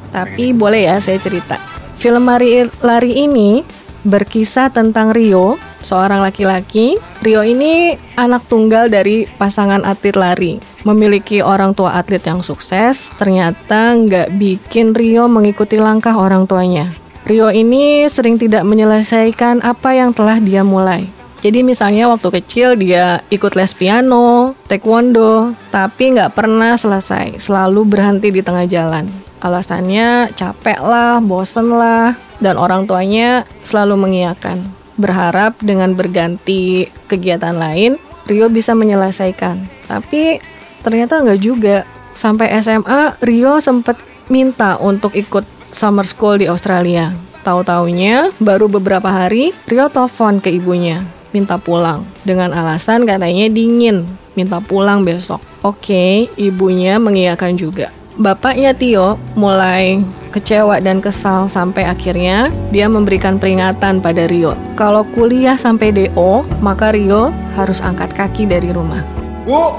tapi 0.09 0.55
boleh 0.55 0.87
ya 0.87 1.03
saya 1.03 1.19
cerita. 1.19 1.59
Film 1.99 2.25
Mari 2.25 2.63
Lari 2.79 3.27
ini 3.27 3.59
berkisah 4.07 4.71
tentang 4.71 5.11
Rio, 5.11 5.59
seorang 5.83 6.23
laki-laki. 6.23 6.97
Rio 7.21 7.45
ini 7.45 7.93
anak 8.17 8.47
tunggal 8.49 8.89
dari 8.89 9.29
pasangan 9.37 9.85
atlet 9.85 10.15
lari. 10.17 10.53
Memiliki 10.83 11.39
orang 11.39 11.71
tua 11.77 11.95
atlet 11.95 12.23
yang 12.23 12.43
sukses, 12.43 13.13
ternyata 13.15 13.95
nggak 13.95 14.35
bikin 14.35 14.91
Rio 14.91 15.29
mengikuti 15.29 15.77
langkah 15.79 16.17
orang 16.17 16.49
tuanya. 16.49 16.91
Rio 17.23 17.47
ini 17.47 18.03
sering 18.11 18.35
tidak 18.35 18.67
menyelesaikan 18.67 19.63
apa 19.63 19.95
yang 19.95 20.11
telah 20.11 20.43
dia 20.43 20.59
mulai. 20.65 21.07
Jadi 21.43 21.59
misalnya 21.59 22.07
waktu 22.07 22.39
kecil 22.39 22.79
dia 22.79 23.19
ikut 23.27 23.59
les 23.59 23.75
piano, 23.75 24.55
taekwondo, 24.71 25.51
tapi 25.75 26.15
nggak 26.15 26.35
pernah 26.35 26.79
selesai, 26.79 27.35
selalu 27.39 27.83
berhenti 27.83 28.31
di 28.31 28.39
tengah 28.39 28.63
jalan. 28.63 29.11
Alasannya 29.43 30.31
capek 30.31 30.79
lah, 30.79 31.19
bosen 31.19 31.67
lah, 31.67 32.15
dan 32.39 32.55
orang 32.55 32.87
tuanya 32.87 33.43
selalu 33.59 33.99
mengiyakan. 33.99 34.82
Berharap 34.95 35.57
dengan 35.59 35.97
berganti 35.97 36.89
kegiatan 37.09 37.57
lain, 37.57 37.97
Rio 38.29 38.47
bisa 38.47 38.77
menyelesaikan. 38.77 39.65
Tapi 39.89 40.39
ternyata 40.85 41.21
nggak 41.21 41.41
juga. 41.41 41.77
Sampai 42.13 42.53
SMA, 42.61 43.17
Rio 43.25 43.57
sempat 43.57 43.97
minta 44.29 44.77
untuk 44.77 45.17
ikut 45.17 45.43
summer 45.73 46.05
school 46.05 46.37
di 46.37 46.45
Australia. 46.45 47.09
Tahu-taunya 47.41 48.31
baru 48.39 48.69
beberapa 48.69 49.09
hari 49.09 49.51
Rio 49.67 49.89
telepon 49.89 50.39
ke 50.39 50.53
ibunya 50.53 51.03
minta 51.33 51.57
pulang 51.57 52.05
dengan 52.21 52.53
alasan 52.53 53.03
katanya 53.09 53.49
dingin. 53.49 54.05
minta 54.33 54.57
pulang 54.57 55.05
besok. 55.05 55.37
Oke, 55.61 56.25
ibunya 56.41 56.97
mengiyakan 56.97 57.53
juga. 57.53 57.93
Bapaknya 58.17 58.73
Tio 58.73 59.21
mulai 59.37 60.01
kecewa 60.33 60.81
dan 60.81 60.97
kesal 60.97 61.45
sampai 61.45 61.85
akhirnya 61.85 62.49
dia 62.73 62.89
memberikan 62.89 63.37
peringatan 63.37 64.01
pada 64.01 64.25
Rio. 64.25 64.57
Kalau 64.73 65.05
kuliah 65.13 65.53
sampai 65.53 65.93
DO, 65.93 66.41
maka 66.57 66.89
Rio 66.89 67.29
harus 67.53 67.77
angkat 67.85 68.17
kaki 68.17 68.49
dari 68.49 68.73
rumah. 68.73 69.05
Bu, 69.45 69.77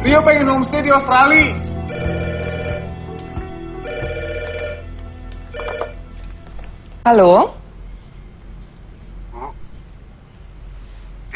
Rio 0.00 0.24
pengen 0.24 0.48
homestay 0.48 0.80
di 0.80 0.88
Australia. 0.88 1.52
Halo? 7.04 7.52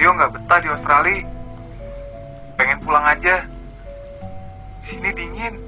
Rio 0.00 0.10
nggak 0.16 0.30
betah 0.32 0.58
di 0.64 0.68
Australia. 0.72 1.20
Pengen 2.56 2.78
pulang 2.80 3.04
aja. 3.04 3.44
Di 4.80 4.96
sini 4.96 5.10
dingin. 5.12 5.65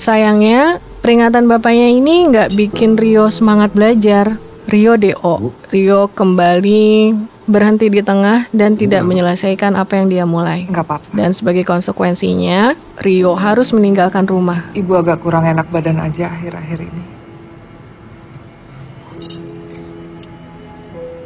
Sayangnya, 0.00 0.80
peringatan 1.04 1.44
bapaknya 1.44 1.92
ini 1.92 2.32
nggak 2.32 2.56
bikin 2.56 2.96
Rio 2.96 3.28
semangat 3.28 3.76
belajar. 3.76 4.40
Rio 4.64 4.96
DO. 4.96 5.52
Rio 5.68 6.08
kembali 6.08 7.12
berhenti 7.44 7.92
di 7.92 8.00
tengah 8.00 8.48
dan 8.48 8.80
tidak 8.80 9.04
menyelesaikan 9.04 9.76
apa 9.76 10.00
yang 10.00 10.08
dia 10.08 10.24
mulai. 10.24 10.64
Nggak 10.72 10.88
apa-apa. 10.88 11.12
Dan 11.12 11.36
sebagai 11.36 11.68
konsekuensinya, 11.68 12.72
Rio 13.04 13.36
harus 13.36 13.76
meninggalkan 13.76 14.24
rumah. 14.24 14.72
Ibu 14.72 15.04
agak 15.04 15.20
kurang 15.20 15.44
enak 15.44 15.68
badan 15.68 16.00
aja 16.00 16.32
akhir-akhir 16.32 16.80
ini. 16.80 17.04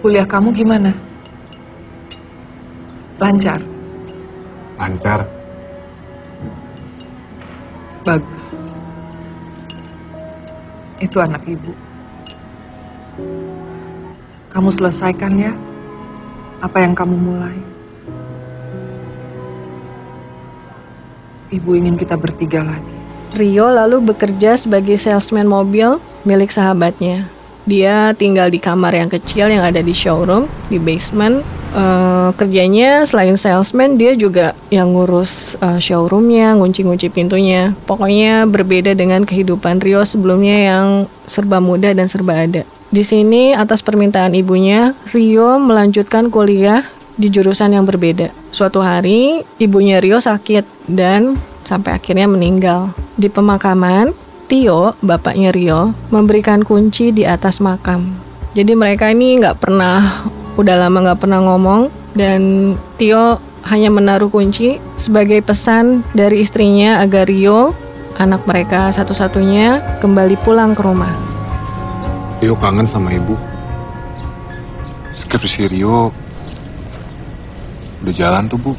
Kuliah 0.03 0.27
kamu 0.27 0.51
gimana? 0.51 0.91
Lancar? 3.23 3.63
Lancar. 4.83 5.31
Bagus. 8.03 8.64
Itu 11.03 11.19
anak 11.19 11.43
ibu. 11.47 11.73
Kamu 14.55 14.71
selesaikan 14.71 15.35
ya 15.35 15.53
apa 16.63 16.79
yang 16.81 16.95
kamu 16.95 17.17
mulai. 17.19 17.59
Ibu 21.51 21.71
ingin 21.75 21.99
kita 21.99 22.15
bertiga 22.15 22.63
lagi. 22.63 22.95
Rio 23.35 23.67
lalu 23.67 24.15
bekerja 24.15 24.55
sebagai 24.55 24.95
salesman 24.95 25.51
mobil 25.51 25.99
milik 26.23 26.55
sahabatnya. 26.55 27.27
Dia 27.67 28.15
tinggal 28.15 28.53
di 28.53 28.63
kamar 28.63 28.95
yang 28.95 29.11
kecil 29.11 29.51
yang 29.51 29.65
ada 29.67 29.83
di 29.83 29.91
showroom, 29.91 30.47
di 30.71 30.79
basement. 30.79 31.43
Eh, 31.75 32.31
kerjanya 32.39 33.03
selain 33.03 33.35
salesman, 33.35 33.99
dia 33.99 34.15
juga 34.15 34.55
yang 34.71 34.95
ngurus 34.95 35.59
eh, 35.59 35.83
showroomnya, 35.83 36.55
ngunci-ngunci 36.55 37.11
pintunya. 37.11 37.75
Pokoknya 37.91 38.47
berbeda 38.47 38.95
dengan 38.95 39.27
kehidupan 39.27 39.83
Rio 39.83 40.07
sebelumnya 40.07 40.55
yang 40.71 40.87
serba 41.27 41.59
mudah 41.59 41.91
dan 41.91 42.07
serba 42.07 42.47
ada. 42.47 42.63
Di 42.95 43.03
sini 43.03 43.51
atas 43.59 43.83
permintaan 43.83 44.39
ibunya, 44.39 44.95
Rio 45.11 45.59
melanjutkan 45.59 46.31
kuliah 46.31 46.87
di 47.19 47.27
jurusan 47.27 47.75
yang 47.75 47.83
berbeda. 47.83 48.31
Suatu 48.55 48.79
hari, 48.79 49.43
ibunya 49.59 49.99
Rio 49.99 50.23
sakit 50.23 50.87
dan 50.87 51.35
sampai 51.67 51.99
akhirnya 51.99 52.31
meninggal. 52.31 52.95
Di 53.19 53.27
pemakaman, 53.27 54.15
Tio, 54.47 54.95
bapaknya 55.03 55.51
Rio, 55.51 55.91
memberikan 56.15 56.63
kunci 56.63 57.11
di 57.11 57.27
atas 57.27 57.59
makam. 57.59 58.15
Jadi 58.55 58.79
mereka 58.79 59.11
ini 59.11 59.43
nggak 59.43 59.59
pernah, 59.59 60.23
udah 60.55 60.77
lama 60.87 61.03
nggak 61.03 61.21
pernah 61.21 61.43
ngomong 61.43 61.91
dan 62.15 62.75
Tio 62.95 63.43
hanya 63.67 63.89
menaruh 63.89 64.29
kunci 64.29 64.77
sebagai 65.01 65.41
pesan 65.41 66.05
dari 66.13 66.45
istrinya 66.45 67.01
agar 67.01 67.27
Rio, 67.27 67.73
anak 68.21 68.45
mereka 68.45 68.93
satu-satunya, 68.93 69.99
kembali 70.05 70.37
pulang 70.45 70.77
ke 70.77 70.85
rumah. 70.85 71.11
Rio 72.45 72.55
kangen 72.61 72.85
sama 72.85 73.17
ibu. 73.17 73.35
Skripsi 75.09 75.71
Rio 75.71 76.13
udah 78.05 78.15
jalan 78.15 78.45
tuh 78.53 78.61
bu. 78.61 78.73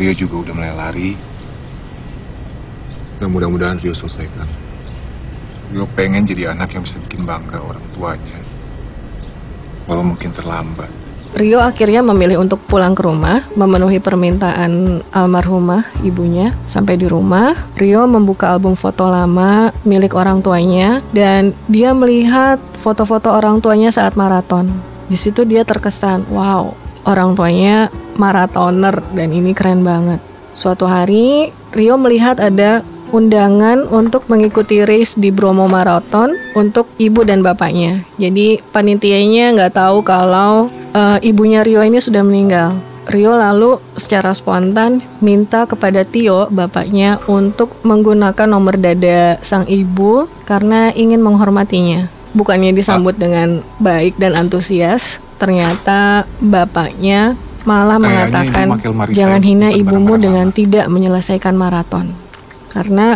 Rio 0.00 0.12
juga 0.16 0.48
udah 0.48 0.52
mulai 0.56 0.72
lari. 0.74 1.10
Dan 3.20 3.30
mudah-mudahan 3.30 3.78
Rio 3.78 3.92
selesaikan. 3.92 4.48
Rio 5.72 5.86
pengen 5.96 6.28
jadi 6.28 6.52
anak 6.52 6.76
yang 6.76 6.82
bisa 6.84 6.98
bikin 7.08 7.24
bangga 7.24 7.62
orang 7.62 7.84
tuanya. 7.96 8.38
Walau 9.88 10.04
mungkin 10.04 10.32
terlambat. 10.32 11.04
Rio 11.34 11.58
akhirnya 11.58 11.98
memilih 11.98 12.38
untuk 12.46 12.62
pulang 12.62 12.94
ke 12.94 13.02
rumah, 13.02 13.42
memenuhi 13.58 13.98
permintaan 13.98 15.02
almarhumah 15.10 15.82
ibunya. 16.06 16.54
Sampai 16.70 16.94
di 16.94 17.10
rumah, 17.10 17.50
Rio 17.74 18.06
membuka 18.06 18.54
album 18.54 18.78
foto 18.78 19.10
lama 19.10 19.74
milik 19.82 20.14
orang 20.14 20.46
tuanya 20.46 21.02
dan 21.10 21.50
dia 21.66 21.90
melihat 21.90 22.62
foto-foto 22.78 23.34
orang 23.34 23.58
tuanya 23.58 23.90
saat 23.90 24.14
maraton. 24.14 24.70
Di 25.10 25.18
situ 25.18 25.42
dia 25.42 25.66
terkesan, 25.66 26.22
wow, 26.30 26.70
orang 27.02 27.34
tuanya 27.34 27.90
maratoner 28.14 29.02
dan 29.10 29.34
ini 29.34 29.58
keren 29.58 29.82
banget. 29.82 30.22
Suatu 30.54 30.86
hari, 30.86 31.50
Rio 31.74 31.98
melihat 31.98 32.38
ada 32.38 32.86
undangan 33.12 33.84
untuk 33.90 34.24
mengikuti 34.30 34.86
race 34.86 35.18
di 35.18 35.28
Bromo 35.34 35.66
Marathon 35.66 36.32
untuk 36.54 36.88
ibu 36.96 37.26
dan 37.26 37.42
bapaknya. 37.44 38.06
Jadi 38.16 38.62
panitianya 38.72 39.52
nggak 39.58 39.74
tahu 39.76 40.00
kalau 40.06 40.72
uh, 40.94 41.18
ibunya 41.20 41.66
Rio 41.66 41.82
ini 41.82 42.00
sudah 42.00 42.22
meninggal. 42.22 42.78
Rio 43.04 43.36
lalu 43.36 43.76
secara 44.00 44.32
spontan 44.32 45.04
minta 45.20 45.68
kepada 45.68 46.08
Tio, 46.08 46.48
bapaknya, 46.48 47.20
untuk 47.28 47.76
menggunakan 47.84 48.48
nomor 48.48 48.80
dada 48.80 49.36
sang 49.44 49.68
ibu 49.68 50.24
karena 50.48 50.88
ingin 50.96 51.20
menghormatinya. 51.20 52.08
Bukannya 52.32 52.72
disambut 52.72 53.14
dengan 53.20 53.60
baik 53.78 54.16
dan 54.16 54.34
antusias, 54.34 55.20
ternyata 55.36 56.24
bapaknya 56.40 57.36
malah 57.68 58.00
Kayaknya 58.00 58.08
mengatakan 58.08 58.66
jangan 59.12 59.42
hina 59.44 59.68
ibumu 59.72 60.16
dengan 60.16 60.48
tidak 60.52 60.88
menyelesaikan 60.88 61.56
maraton. 61.56 62.23
Karena 62.74 63.14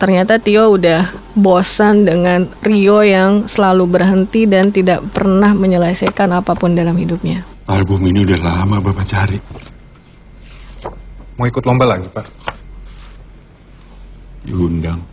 ternyata 0.00 0.40
Tio 0.40 0.72
udah 0.72 1.12
bosan 1.36 2.08
dengan 2.08 2.48
Rio 2.64 3.04
yang 3.04 3.44
selalu 3.44 3.84
berhenti 3.84 4.48
dan 4.48 4.72
tidak 4.72 5.04
pernah 5.12 5.52
menyelesaikan 5.52 6.32
apa 6.32 6.56
pun 6.56 6.72
dalam 6.72 6.96
hidupnya. 6.96 7.44
Album 7.68 8.08
ini 8.08 8.24
udah 8.24 8.40
lama 8.40 8.80
Bapak 8.80 9.04
cari. 9.04 9.38
Mau 11.36 11.44
ikut 11.44 11.62
lomba 11.68 11.84
lagi, 11.84 12.08
Pak? 12.08 12.26
Diundang. 14.48 15.04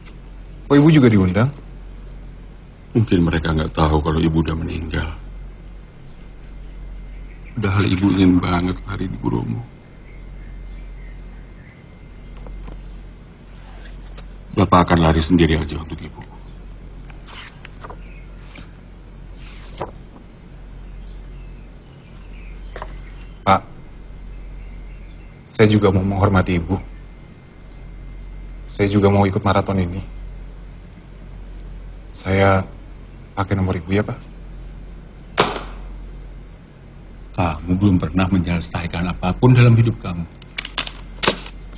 Oh, 0.72 0.74
Ibu 0.80 0.88
juga 0.90 1.12
diundang? 1.12 1.52
Mungkin 2.96 3.28
mereka 3.28 3.52
nggak 3.52 3.76
tahu 3.76 4.00
kalau 4.00 4.24
Ibu 4.24 4.40
udah 4.40 4.56
meninggal. 4.56 5.12
Padahal 7.60 7.84
Ibu 7.92 8.08
ingin 8.16 8.40
banget 8.40 8.80
lari 8.88 9.12
di 9.12 9.18
Bromo. 9.20 9.75
Bapak 14.56 14.88
akan 14.88 15.04
lari 15.04 15.20
sendiri 15.20 15.60
aja 15.60 15.76
untuk 15.76 16.00
Ibu. 16.00 16.22
Pak, 23.44 23.62
saya 25.52 25.68
juga 25.68 25.92
mau 25.92 26.08
menghormati 26.08 26.56
Ibu. 26.56 26.80
Saya 28.72 28.88
juga 28.88 29.12
mau 29.12 29.28
ikut 29.28 29.44
maraton 29.44 29.76
ini. 29.76 30.00
Saya 32.16 32.64
pakai 33.36 33.60
nomor 33.60 33.76
Ibu 33.76 33.92
ya, 33.92 34.08
Pak. 34.08 34.20
Kamu 37.36 37.76
belum 37.76 38.00
pernah 38.00 38.32
menyelesaikan 38.32 39.12
apa 39.12 39.36
pun 39.36 39.52
dalam 39.52 39.76
hidup 39.76 40.00
kamu. 40.00 40.24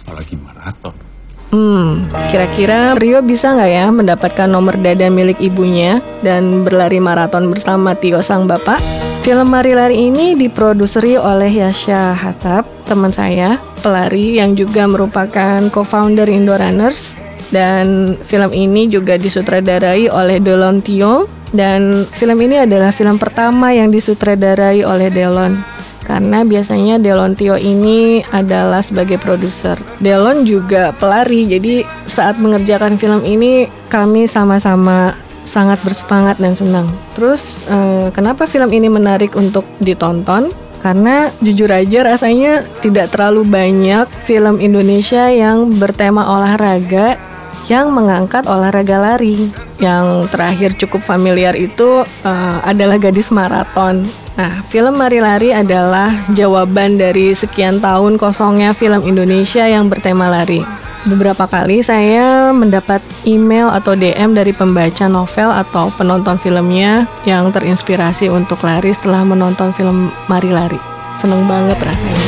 Apalagi 0.06 0.38
maraton. 0.38 1.07
Hmm, 1.48 2.12
kira-kira 2.28 2.92
Rio 3.00 3.24
bisa 3.24 3.56
nggak 3.56 3.72
ya 3.72 3.88
mendapatkan 3.88 4.52
nomor 4.52 4.76
dada 4.76 5.08
milik 5.08 5.40
ibunya 5.40 6.04
dan 6.20 6.68
berlari 6.68 7.00
maraton 7.00 7.48
bersama 7.48 7.96
Tio 7.96 8.20
sang 8.20 8.52
bapak? 8.52 8.84
Film 9.24 9.52
Mari 9.52 9.76
Lari 9.76 10.12
ini 10.12 10.36
diproduseri 10.36 11.16
oleh 11.20 11.52
Yasha 11.52 12.16
Hatap, 12.16 12.68
teman 12.88 13.12
saya, 13.12 13.60
pelari 13.80 14.40
yang 14.40 14.56
juga 14.56 14.88
merupakan 14.88 15.68
co-founder 15.72 16.28
Indo 16.32 16.56
Runners. 16.56 17.16
Dan 17.48 18.20
film 18.28 18.52
ini 18.52 18.92
juga 18.92 19.16
disutradarai 19.16 20.12
oleh 20.12 20.44
Delon 20.44 20.84
Tio 20.84 21.32
dan 21.56 22.04
film 22.12 22.44
ini 22.44 22.68
adalah 22.68 22.92
film 22.92 23.16
pertama 23.16 23.72
yang 23.72 23.88
disutradarai 23.88 24.84
oleh 24.84 25.08
Delon 25.08 25.77
karena 26.08 26.48
biasanya 26.48 26.96
Delon 27.04 27.36
Tio 27.36 27.60
ini 27.60 28.24
adalah 28.32 28.80
sebagai 28.80 29.20
produser. 29.20 29.76
Delon 30.00 30.48
juga 30.48 30.96
pelari, 30.96 31.43
jadi 31.43 31.84
saat 32.08 32.39
mengerjakan 32.39 32.96
film 32.96 33.28
ini 33.28 33.67
kami 33.91 34.24
sama-sama 34.24 35.12
sangat 35.43 35.84
bersemangat 35.84 36.39
dan 36.39 36.56
senang. 36.56 36.88
Terus 37.12 37.67
eh, 37.67 38.08
kenapa 38.15 38.48
film 38.48 38.72
ini 38.72 38.88
menarik 38.88 39.36
untuk 39.36 39.67
ditonton? 39.84 40.48
Karena 40.80 41.28
jujur 41.43 41.67
aja 41.67 42.08
rasanya 42.08 42.63
tidak 42.80 43.12
terlalu 43.12 43.43
banyak 43.43 44.08
film 44.24 44.63
Indonesia 44.63 45.28
yang 45.28 45.76
bertema 45.76 46.24
olahraga 46.24 47.20
yang 47.67 47.91
mengangkat 47.91 48.48
olahraga 48.48 48.96
lari. 48.96 49.52
Yang 49.78 50.32
terakhir 50.32 50.70
cukup 50.80 51.02
familiar 51.04 51.54
itu 51.54 52.08
uh, 52.24 52.58
adalah 52.63 52.98
Gadis 52.98 53.30
Maraton. 53.30 54.08
Nah, 54.38 54.62
film 54.69 55.02
Mari 55.02 55.17
Lari 55.17 55.50
adalah 55.50 56.13
jawaban 56.30 57.02
dari 57.02 57.34
sekian 57.34 57.82
tahun 57.82 58.21
kosongnya 58.21 58.69
film 58.69 59.02
Indonesia 59.02 59.65
yang 59.65 59.89
bertema 59.89 60.30
lari. 60.30 60.62
Beberapa 61.10 61.50
kali 61.50 61.82
saya 61.82 62.54
mendapat 62.54 63.02
email 63.26 63.73
atau 63.73 63.97
DM 63.97 64.38
dari 64.38 64.54
pembaca 64.54 65.10
novel 65.10 65.50
atau 65.50 65.89
penonton 65.97 66.38
filmnya 66.38 67.10
yang 67.26 67.50
terinspirasi 67.50 68.30
untuk 68.30 68.62
lari 68.62 68.93
setelah 68.93 69.26
menonton 69.26 69.73
film 69.73 70.13
Mari 70.30 70.54
Lari. 70.54 70.78
Seneng 71.17 71.50
banget 71.50 71.82
rasanya. 71.82 72.21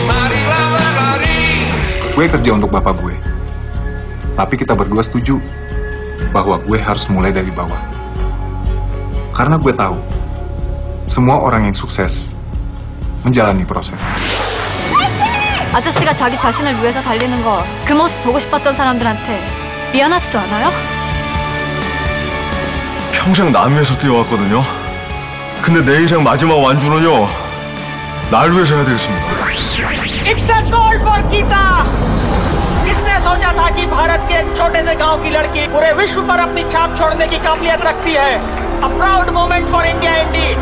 Gue 2.18 2.26
kerja 2.26 2.58
untuk 2.58 2.74
bapak 2.74 2.98
gue. 3.06 3.14
Tapi 4.34 4.58
kita 4.58 4.74
berdua 4.74 5.06
setuju 5.06 5.38
bahwa 6.34 6.58
gue 6.66 6.82
harus 6.82 7.06
mulai 7.06 7.30
dari 7.30 7.54
bawah. 7.54 7.78
Karena 9.30 9.62
gue 9.62 9.72
tahu, 9.78 10.19
semua 11.09 11.37
orang 11.41 11.69
yang 11.71 11.75
sukses 11.77 12.33
menjalani 13.25 13.65
proses. 13.67 14.01
아저씨가 15.75 16.15
자기 16.15 16.37
자신을 16.39 16.75
위해서 16.81 17.03
달리는 17.03 17.43
거 17.43 17.65
그 17.85 17.93
모습 17.93 18.23
보고 18.25 18.39
싶었던 18.39 18.75
사람들한테 18.75 19.41
미안하지도 19.93 20.39
않아요? 20.39 20.71
평생 23.13 23.51
남 23.53 23.73
위해서 23.73 23.95
뛰어왔거든요. 23.99 24.63
근데 25.63 25.81
내 25.81 26.01
인생 26.01 26.23
마지막 26.23 26.57
완주는요. 26.59 27.29
날 28.31 28.51
위해서 28.53 28.75
해야 28.75 28.85
되겠습니다. 28.85 29.27
It's 30.25 30.51
a 30.51 30.71
goal 30.71 30.97
for 31.01 31.21
Gita 31.31 31.85
किसने 32.85 33.21
सोचा 33.21 33.53
था 33.57 33.69
कि 33.77 33.87
भारत 33.87 34.21
के 34.29 34.35
एक 34.41 34.57
छोटे 34.57 34.83
से 34.85 34.95
गांव 34.97 35.23
की 35.23 35.31
लड़की 35.31 35.67
पूरे 35.73 35.93
विश्व 36.01 36.23
पर 36.29 36.39
अपनी 36.47 36.63
छाप 36.71 36.97
छोड़ने 36.99 37.27
की 37.29 37.39
काबिलियत 37.45 37.83
रखती 37.83 38.13
है 38.15 38.41
A 38.85 38.89
proud 38.99 39.33
moment 39.33 39.67
for 39.73 39.83
India 39.85 40.13
indeed. 40.25 40.59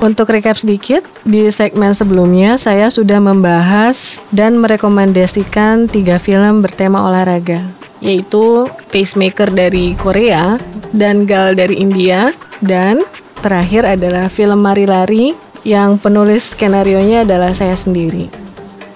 Untuk 0.00 0.32
recap 0.32 0.56
sedikit, 0.56 1.04
di 1.28 1.52
segmen 1.52 1.92
sebelumnya 1.92 2.56
saya 2.56 2.88
sudah 2.88 3.20
membahas 3.20 4.16
dan 4.32 4.56
merekomendasikan 4.56 5.92
tiga 5.92 6.16
film 6.16 6.64
bertema 6.64 7.04
olahraga, 7.04 7.60
yaitu 8.00 8.64
Pacemaker 8.88 9.52
dari 9.52 9.92
Korea, 10.00 10.56
dan 10.96 11.28
Gal 11.28 11.52
dari 11.52 11.76
India, 11.84 12.32
dan 12.64 13.04
terakhir 13.44 13.84
adalah 13.84 14.32
film 14.32 14.64
Mari 14.64 14.88
Lari 14.88 15.36
yang 15.68 16.00
penulis 16.00 16.56
skenario-nya 16.56 17.28
adalah 17.28 17.52
saya 17.52 17.76
sendiri. 17.76 18.32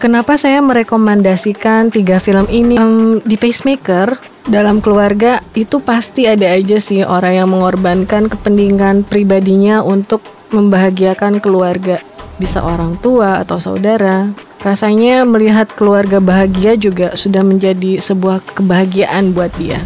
Kenapa 0.00 0.40
saya 0.40 0.64
merekomendasikan 0.64 1.92
tiga 1.92 2.16
film 2.16 2.48
ini 2.48 2.80
um, 2.80 3.20
di 3.20 3.36
Pacemaker? 3.36 4.32
Dalam 4.44 4.84
keluarga 4.84 5.40
itu 5.56 5.80
pasti 5.80 6.28
ada 6.28 6.52
aja 6.52 6.76
sih 6.76 7.00
orang 7.00 7.44
yang 7.44 7.48
mengorbankan 7.48 8.28
kepentingan 8.28 9.08
pribadinya 9.08 9.80
untuk 9.80 10.20
membahagiakan 10.54 11.42
keluarga, 11.42 11.98
bisa 12.38 12.62
orang 12.62 12.94
tua 13.02 13.42
atau 13.42 13.58
saudara. 13.58 14.30
Rasanya 14.62 15.28
melihat 15.28 15.68
keluarga 15.74 16.22
bahagia 16.22 16.78
juga 16.78 17.12
sudah 17.18 17.44
menjadi 17.44 18.00
sebuah 18.00 18.40
kebahagiaan 18.56 19.36
buat 19.36 19.52
dia. 19.60 19.82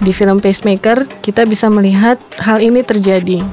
Di 0.00 0.14
film 0.16 0.40
Pacemaker, 0.40 1.04
kita 1.20 1.44
bisa 1.44 1.68
melihat 1.68 2.16
hal 2.40 2.64
ini 2.64 2.80
terjadi. 2.80 3.44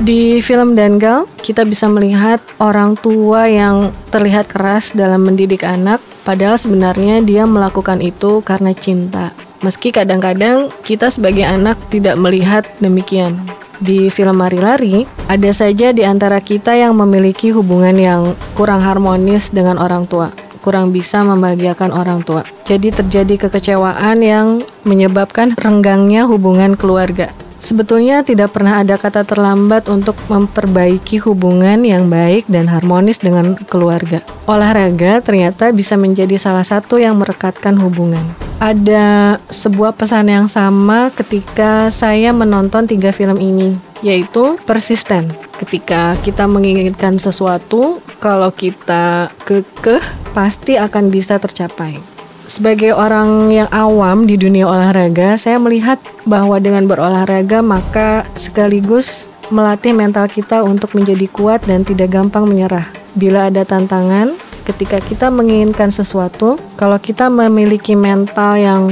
Di 0.00 0.40
film 0.40 0.72
Dangal, 0.78 1.28
kita 1.44 1.60
bisa 1.68 1.84
melihat 1.90 2.40
orang 2.56 2.96
tua 2.96 3.44
yang 3.50 3.92
terlihat 4.08 4.48
keras 4.48 4.96
dalam 4.96 5.28
mendidik 5.28 5.60
anak, 5.60 6.00
padahal 6.24 6.56
sebenarnya 6.56 7.20
dia 7.20 7.44
melakukan 7.44 8.00
itu 8.00 8.40
karena 8.40 8.72
cinta. 8.72 9.28
Meski 9.60 9.92
kadang-kadang 9.92 10.72
kita 10.88 11.12
sebagai 11.12 11.44
anak 11.44 11.76
tidak 11.92 12.16
melihat 12.16 12.64
demikian. 12.80 13.36
Di 13.80 14.12
film 14.12 14.36
Mari 14.36 14.60
Lari, 14.60 15.08
ada 15.24 15.50
saja 15.56 15.88
di 15.96 16.04
antara 16.04 16.36
kita 16.44 16.76
yang 16.76 16.92
memiliki 17.00 17.48
hubungan 17.48 17.96
yang 17.96 18.36
kurang 18.52 18.84
harmonis 18.84 19.48
dengan 19.48 19.80
orang 19.80 20.04
tua, 20.04 20.28
kurang 20.60 20.92
bisa 20.92 21.24
membahagiakan 21.24 21.88
orang 21.88 22.20
tua. 22.20 22.44
Jadi 22.68 22.92
terjadi 22.92 23.48
kekecewaan 23.48 24.20
yang 24.20 24.60
menyebabkan 24.84 25.56
renggangnya 25.56 26.28
hubungan 26.28 26.76
keluarga. 26.76 27.32
Sebetulnya 27.60 28.20
tidak 28.20 28.52
pernah 28.52 28.84
ada 28.84 29.00
kata 29.00 29.24
terlambat 29.24 29.88
untuk 29.88 30.16
memperbaiki 30.28 31.16
hubungan 31.24 31.80
yang 31.80 32.12
baik 32.12 32.48
dan 32.52 32.68
harmonis 32.68 33.16
dengan 33.16 33.56
keluarga. 33.64 34.20
Olahraga 34.44 35.24
ternyata 35.24 35.72
bisa 35.72 35.96
menjadi 35.96 36.36
salah 36.36 36.68
satu 36.68 37.00
yang 37.00 37.16
merekatkan 37.16 37.80
hubungan. 37.80 38.49
Ada 38.60 39.40
sebuah 39.48 39.96
pesan 39.96 40.28
yang 40.28 40.44
sama 40.44 41.08
ketika 41.16 41.88
saya 41.88 42.28
menonton 42.28 42.84
tiga 42.84 43.08
film 43.08 43.40
ini, 43.40 43.72
yaitu 44.04 44.60
persisten. 44.68 45.32
Ketika 45.56 46.12
kita 46.20 46.44
menginginkan 46.44 47.16
sesuatu, 47.16 48.04
kalau 48.20 48.52
kita 48.52 49.32
kekeh, 49.48 50.04
pasti 50.36 50.76
akan 50.76 51.08
bisa 51.08 51.40
tercapai. 51.40 51.96
Sebagai 52.44 52.92
orang 52.92 53.48
yang 53.48 53.70
awam 53.72 54.28
di 54.28 54.36
dunia 54.36 54.68
olahraga, 54.68 55.40
saya 55.40 55.56
melihat 55.56 55.96
bahwa 56.28 56.60
dengan 56.60 56.84
berolahraga 56.84 57.64
maka 57.64 58.28
sekaligus 58.36 59.24
melatih 59.48 59.96
mental 59.96 60.28
kita 60.28 60.60
untuk 60.60 60.92
menjadi 60.92 61.24
kuat 61.32 61.64
dan 61.64 61.80
tidak 61.80 62.12
gampang 62.12 62.44
menyerah. 62.44 62.84
Bila 63.16 63.48
ada 63.48 63.64
tantangan, 63.64 64.36
ketika 64.70 65.02
kita 65.02 65.26
menginginkan 65.34 65.90
sesuatu, 65.90 66.54
kalau 66.78 66.96
kita 67.02 67.26
memiliki 67.26 67.98
mental 67.98 68.54
yang 68.54 68.82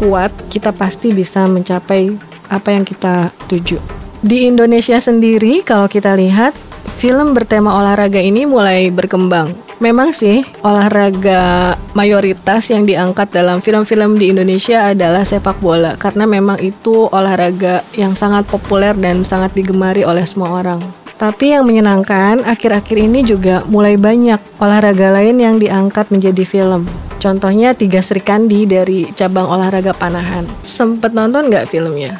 kuat, 0.00 0.32
kita 0.48 0.72
pasti 0.72 1.12
bisa 1.12 1.44
mencapai 1.44 2.16
apa 2.48 2.72
yang 2.72 2.84
kita 2.88 3.28
tuju. 3.46 3.76
Di 4.24 4.48
Indonesia 4.48 4.96
sendiri, 4.96 5.60
kalau 5.60 5.84
kita 5.90 6.16
lihat, 6.16 6.56
film 6.96 7.36
bertema 7.36 7.76
olahraga 7.76 8.18
ini 8.22 8.48
mulai 8.48 8.88
berkembang. 8.88 9.52
Memang 9.82 10.14
sih, 10.14 10.46
olahraga 10.62 11.74
mayoritas 11.98 12.70
yang 12.70 12.86
diangkat 12.86 13.34
dalam 13.34 13.58
film-film 13.58 14.14
di 14.14 14.30
Indonesia 14.30 14.94
adalah 14.94 15.26
sepak 15.26 15.58
bola 15.58 15.98
karena 15.98 16.22
memang 16.22 16.62
itu 16.62 17.10
olahraga 17.10 17.82
yang 17.98 18.14
sangat 18.14 18.46
populer 18.46 18.94
dan 18.94 19.26
sangat 19.26 19.50
digemari 19.58 20.06
oleh 20.06 20.22
semua 20.22 20.62
orang. 20.62 21.01
Tapi 21.20 21.54
yang 21.54 21.64
menyenangkan, 21.64 22.44
akhir-akhir 22.44 22.96
ini 22.98 23.20
juga 23.22 23.62
mulai 23.68 23.96
banyak 23.96 24.38
olahraga 24.58 25.12
lain 25.14 25.38
yang 25.38 25.56
diangkat 25.56 26.08
menjadi 26.12 26.44
film. 26.44 26.88
Contohnya 27.22 27.72
Tiga 27.72 28.02
Sri 28.02 28.18
Kandi 28.18 28.66
dari 28.66 29.06
cabang 29.14 29.46
olahraga 29.46 29.94
panahan. 29.94 30.48
Sempet 30.66 31.14
nonton 31.14 31.46
nggak 31.46 31.70
filmnya? 31.70 32.18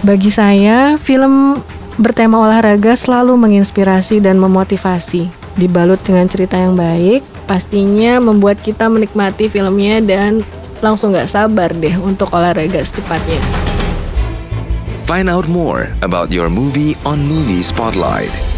Bagi 0.00 0.32
saya, 0.32 0.96
film 0.96 1.60
bertema 2.00 2.40
olahraga 2.40 2.96
selalu 2.96 3.36
menginspirasi 3.36 4.24
dan 4.24 4.40
memotivasi 4.40 5.42
dibalut 5.56 6.00
dengan 6.00 6.26
cerita 6.28 6.56
yang 6.56 6.76
baik, 6.76 7.20
pastinya 7.44 8.20
membuat 8.22 8.60
kita 8.64 8.88
menikmati 8.88 9.52
filmnya 9.52 10.00
dan 10.00 10.40
langsung 10.80 11.14
gak 11.14 11.30
sabar 11.30 11.70
deh 11.76 11.94
untuk 12.00 12.32
olahraga 12.32 12.80
secepatnya. 12.82 13.71
Find 15.12 15.28
out 15.28 15.46
more 15.46 15.94
about 16.00 16.32
your 16.32 16.48
movie 16.48 16.96
on 17.04 17.20
Movie 17.20 17.60
Spotlight. 17.60 18.51